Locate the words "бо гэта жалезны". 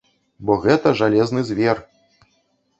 0.49-1.45